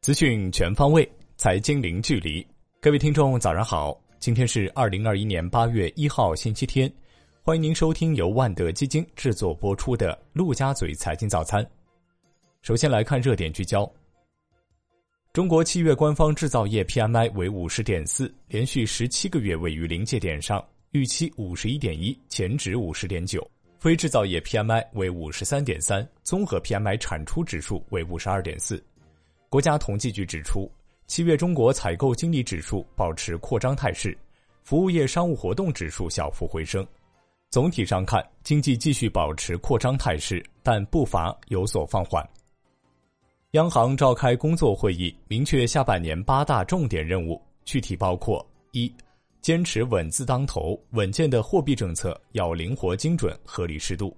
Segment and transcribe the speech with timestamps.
[0.00, 2.44] 资讯全方位，财经零距离。
[2.80, 3.96] 各位听众，早上好！
[4.18, 6.92] 今天是二零二一年八月一号，星期天。
[7.42, 11.62] 欢迎您收听由万德基金制作播出的《陆家嘴财经早餐》。
[12.62, 13.90] 首先来看热点聚焦：
[15.32, 23.46] 中国七月官方制造业 PMI 为五十点四，连续十七个月位于临界点上，预期五十一点一，前值五十点九。
[23.82, 28.80] 非制造业 PMI 为五十三点三，综合 PMI 产出指数为五十二点四。
[29.48, 30.70] 国家统计局指出，
[31.08, 34.16] 七月中国采购经理指数保持扩张态势，
[34.62, 36.86] 服务业商务活动指数小幅回升。
[37.50, 42.24] 总体上看，经济继续保持扩张态势，但步伐有所放缓。
[43.50, 48.94] 央行召开工作会议，明确下半年八大重点任务，具体包括：一、
[49.42, 54.16] 坚持稳字当头，稳健的货币政策要灵活精准、合理适度；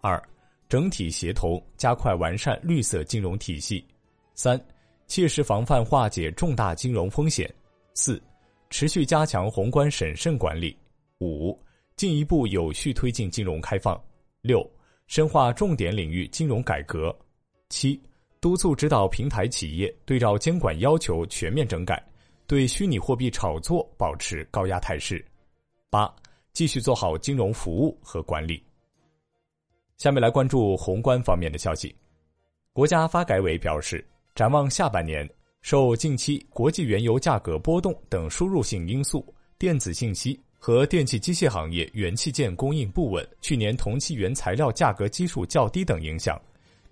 [0.00, 0.20] 二、
[0.68, 3.86] 整体协同，加快完善绿色金融体系。
[4.34, 4.60] 三、
[5.06, 7.48] 切实防范化解重大金融风险；
[7.94, 8.20] 四、
[8.68, 10.76] 持续加强宏观审慎管理；
[11.20, 11.56] 五、
[11.94, 13.96] 进一步有序推进金融开放；
[14.42, 14.68] 六、
[15.06, 17.14] 深化重点领域金融改革；
[17.68, 18.02] 七、
[18.40, 22.04] 督促指导平台企业对照监管要求全面整改，
[22.46, 25.16] 对虚拟货币炒作保持高压态势；
[25.90, 26.12] 八、
[26.52, 28.62] 继续做好金融服务和管理。
[29.98, 31.94] 下面来关注宏观方面的消息，
[32.72, 34.04] 国家发改委表示。
[34.34, 35.26] 展望下半年，
[35.62, 39.24] 受近期国际原油价格波动等输入性因素，
[39.56, 46.38] 电子信息和电气机械行业元器件供应不稳，去年同期原材料价格基数较低等影响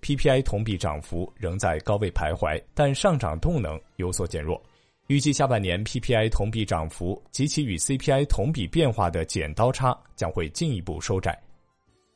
[0.01, 4.59] ，PPI 同比涨幅仍在高位徘徊，但上涨动能有所减弱。
[5.07, 11.39] 预计下半年 PPI 同比涨幅及其与 CPI 同比变化的剪刀差将会进一步收窄。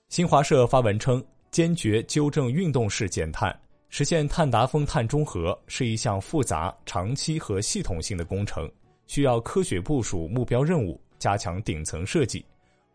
[0.07, 3.55] 新华社发文称，坚决纠正运动式减碳。
[3.89, 8.67] 实现碳达峰、碳中和是一项复杂、长期和系统性的工程，
[9.05, 12.43] 需要科学部署目标任务，加强顶层设计。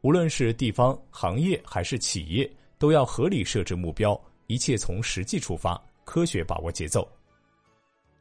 [0.03, 7.09] 无论是地方、行业还是企业，都要合理设置目标，一切从实际出发，科学把握节奏。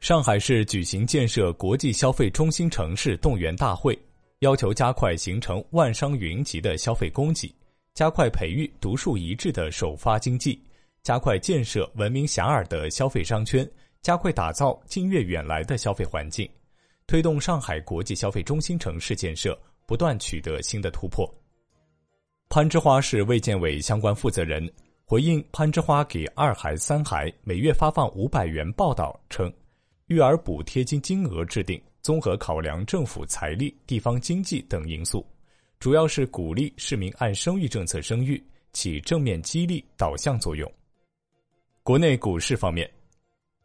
[0.04, 3.98] 上海市举行建设国际消费中心城市动员大会，
[4.40, 7.50] 要求加快形成万商云集的消费供给，
[7.94, 10.62] 加快培育独树一帜的首发经济。
[11.02, 13.66] 加快建设闻名遐迩的消费商圈，
[14.02, 16.46] 加快打造近月远来的消费环境，
[17.06, 21.26] 推动上海国际消费中心城市建设不断取得新的突破。
[22.50, 24.70] 攀枝花市卫健委相关负责人
[25.06, 29.50] 回应攀枝花给二孩、三孩每月发放五百元报道称，
[30.06, 35.26] 育儿补贴金金额制定综合考量政府财力、地方经济等因素，
[35.80, 38.42] 主要是鼓励市民按生育政策生育，
[38.74, 40.70] 起正面激励导向作用。
[41.82, 42.90] 国内股市方面，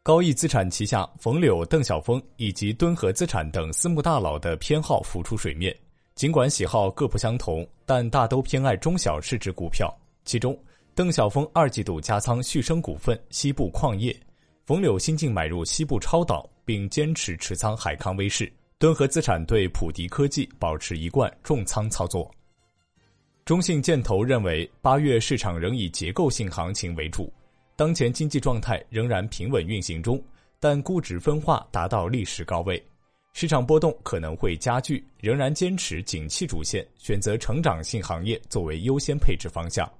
[0.02, 5.76] 高毅资产旗下冯柳、邓小峰以及敦和资产等私募大佬的偏好浮出水面。
[6.14, 9.94] 尽管喜好各不相同，但大都偏爱中小市值股票。
[10.24, 10.58] 其中，
[10.94, 14.10] 邓小峰二季度加仓旭升股份、西部矿业；
[14.70, 18.48] 冯柳新进买入西部超导，并坚持持仓海康威视。
[18.78, 22.32] 敦和资产对普迪科技保持一贯重仓操作。
[23.44, 27.32] 中信建投认为，八月市场仍以结构性行情为主。
[27.74, 30.22] 当前经济状态仍然平稳运行中，
[30.60, 32.80] 但估值分化达到历史高位，
[33.32, 35.04] 市场波动可能会加剧。
[35.18, 39.92] 仍然坚持景气主线，选择成长性行业作为优先配置方向，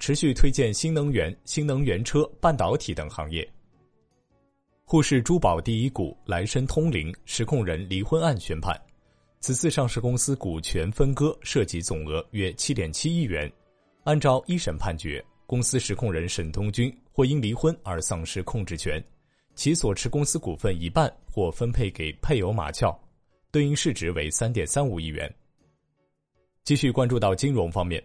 [0.00, 3.48] 持续推荐新能源、新能源车、半导体等行业。
[4.90, 8.74] 沪市珠宝第一股莱申通灵实控人离婚案宣判，
[9.38, 13.52] 此次上市公司股权分割涉及总额约七点七亿元，
[14.04, 15.22] 按照一审判决。
[15.44, 18.98] 公司实控人沈东军或因离婚而丧失控制权，
[19.54, 22.98] 其所持公司股份一半或分配给配偶马俏，
[23.50, 25.30] 对应市值为三点三五亿元。
[26.64, 28.02] 继续关注到金融方面，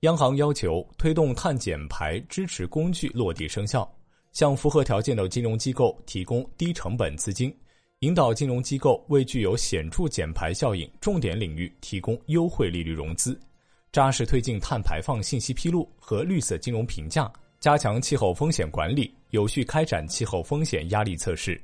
[0.00, 3.86] 央行要求推动碳减排支持工具落地生效，
[4.32, 7.54] 向符合条件的金融机构提供低成本资金，
[8.00, 13.38] 引导金融机构为具有显著减排效应重点领域提供优惠利率融资。
[13.92, 17.30] 扎实推进碳排放信息披露和绿色金融评价，
[17.60, 21.60] 加强气候风险管理，有序开展气候风险压力测试。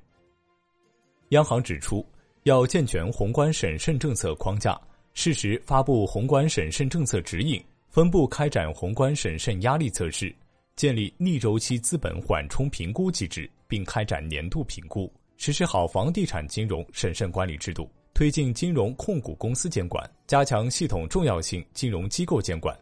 [1.31, 2.07] 央行指出，
[2.43, 4.79] 要健全宏观审慎政策框架，
[5.15, 10.35] 适时发布宏观审慎政策指引，分步开展宏观审慎压力测试，
[10.79, 17.91] 建立逆周期资本缓冲评估机制，并开展年度评估，实施好房地产金融审慎管理制度。
[18.15, 22.79] 推进金融控股公司监管，加强系统重要性金融机构监管。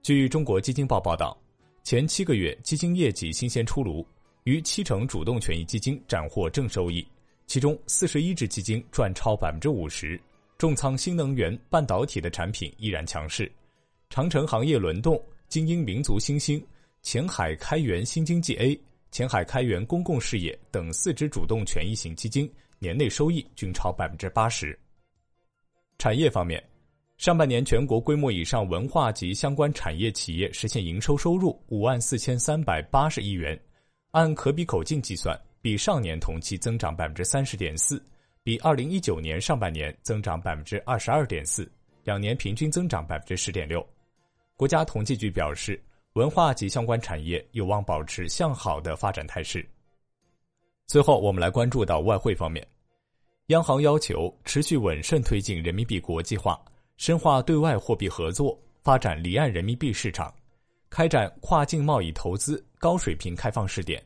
[0.00, 1.36] 据中国基金报报道，
[1.82, 4.06] 前七个月基金业绩新鲜出炉，
[4.44, 7.04] 逾七成主动权益基金斩获正收益，
[7.48, 10.20] 其中四十一只基金赚超百分之五十。
[10.56, 13.50] 重仓新能源、半导体的产品依然强势，
[14.08, 16.64] 长城行业轮动、精英民族新兴、
[17.02, 24.78] 前海开源新经济 A、前海开源公共事业等四只主动权益型基金年内收益均超百分之八十。
[25.98, 26.62] 产业方面，
[27.18, 33.60] 上半年全国规模以上文化及相关产业企业实现营收收入五万四千三百八十亿元，
[34.12, 38.02] 按可比口径计算，比上年同期增长百分之三十点四。
[38.44, 41.70] 比二零一九年上半年增长百分之二十二点四，
[42.04, 43.84] 两年平均增长百分之十点六。
[44.56, 45.80] 国家统计局表示，
[46.14, 49.66] 文化及相关产业有望保持向好的发展态势。
[50.86, 52.66] 最后，我们来关注到外汇方面，
[53.46, 56.60] 央行要求持续稳慎推进人民币国际化，
[56.98, 60.32] 深化对外货币合作，发展离岸人民币市场，
[60.90, 64.02] 开展跨境贸易投资高水平开放试点。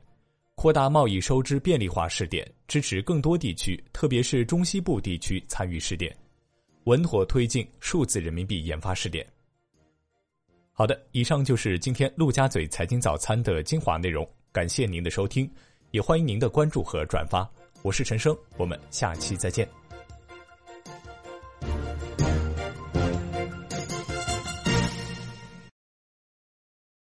[0.55, 6.17] 扩大贸易收支便利化试点，支持更多地区，特别是中西部地区参与试点，
[6.85, 9.27] 稳妥推进数字人民币研发试点。
[10.79, 15.51] 好的，以上就是今天陆家嘴财经早餐的精华内容，感谢您的收听，
[15.91, 17.51] 也欢迎您的关注和转发。
[17.81, 19.67] 我是陈生，我们下期再见。